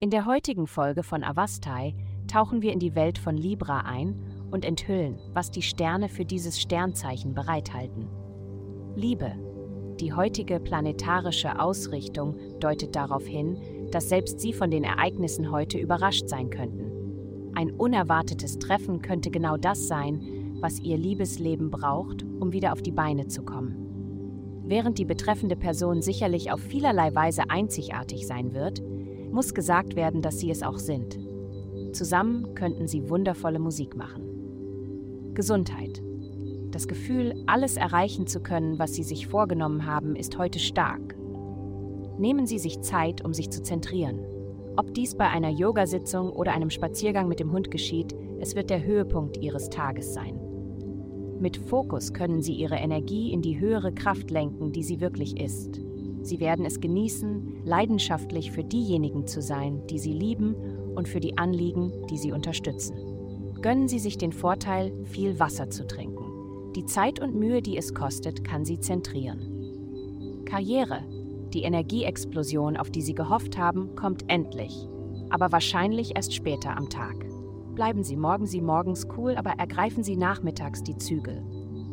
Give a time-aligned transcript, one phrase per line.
[0.00, 1.94] In der heutigen Folge von Avastai
[2.26, 4.20] tauchen wir in die Welt von Libra ein
[4.50, 8.08] und enthüllen, was die Sterne für dieses Sternzeichen bereithalten.
[8.96, 9.32] Liebe.
[10.00, 13.58] Die heutige planetarische Ausrichtung deutet darauf hin,
[13.92, 17.52] dass selbst Sie von den Ereignissen heute überrascht sein könnten.
[17.54, 22.90] Ein unerwartetes Treffen könnte genau das sein, was Ihr Liebesleben braucht, um wieder auf die
[22.90, 23.91] Beine zu kommen.
[24.72, 28.82] Während die betreffende Person sicherlich auf vielerlei Weise einzigartig sein wird,
[29.30, 31.18] muss gesagt werden, dass sie es auch sind.
[31.92, 35.34] Zusammen könnten sie wundervolle Musik machen.
[35.34, 36.02] Gesundheit.
[36.70, 41.16] Das Gefühl, alles erreichen zu können, was Sie sich vorgenommen haben, ist heute stark.
[42.18, 44.20] Nehmen Sie sich Zeit, um sich zu zentrieren.
[44.78, 48.82] Ob dies bei einer Yogasitzung oder einem Spaziergang mit dem Hund geschieht, es wird der
[48.82, 50.40] Höhepunkt Ihres Tages sein.
[51.42, 55.80] Mit Fokus können Sie Ihre Energie in die höhere Kraft lenken, die sie wirklich ist.
[56.22, 60.54] Sie werden es genießen, leidenschaftlich für diejenigen zu sein, die Sie lieben
[60.94, 62.94] und für die Anliegen, die Sie unterstützen.
[63.60, 66.22] Gönnen Sie sich den Vorteil, viel Wasser zu trinken.
[66.76, 70.44] Die Zeit und Mühe, die es kostet, kann Sie zentrieren.
[70.44, 71.00] Karriere.
[71.54, 74.86] Die Energieexplosion, auf die Sie gehofft haben, kommt endlich,
[75.28, 77.31] aber wahrscheinlich erst später am Tag.
[77.74, 81.42] Bleiben Sie morgen Sie morgens cool, aber ergreifen Sie nachmittags die Zügel.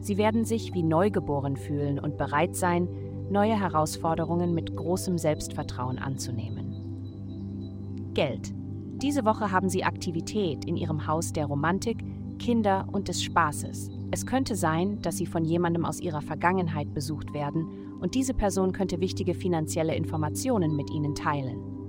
[0.00, 2.88] Sie werden sich wie neugeboren fühlen und bereit sein,
[3.30, 8.10] neue Herausforderungen mit großem Selbstvertrauen anzunehmen.
[8.12, 8.52] Geld.
[9.00, 12.04] Diese Woche haben Sie Aktivität in Ihrem Haus der Romantik,
[12.38, 13.90] Kinder und des Spaßes.
[14.10, 17.66] Es könnte sein, dass Sie von jemandem aus Ihrer Vergangenheit besucht werden
[18.00, 21.81] und diese Person könnte wichtige finanzielle Informationen mit Ihnen teilen.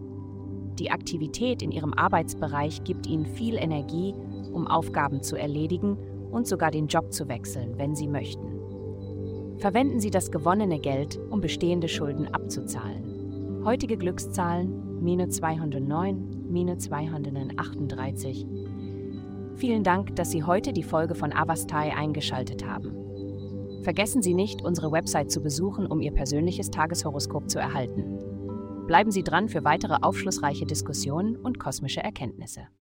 [0.79, 4.13] Die Aktivität in Ihrem Arbeitsbereich gibt Ihnen viel Energie,
[4.51, 5.97] um Aufgaben zu erledigen
[6.31, 8.59] und sogar den Job zu wechseln, wenn Sie möchten.
[9.57, 13.61] Verwenden Sie das gewonnene Geld, um bestehende Schulden abzuzahlen.
[13.63, 18.47] Heutige Glückszahlen minus 209, minus 238.
[19.55, 22.95] Vielen Dank, dass Sie heute die Folge von Avastai eingeschaltet haben.
[23.83, 28.32] Vergessen Sie nicht, unsere Website zu besuchen, um Ihr persönliches Tageshoroskop zu erhalten.
[28.87, 32.67] Bleiben Sie dran für weitere aufschlussreiche Diskussionen und kosmische Erkenntnisse.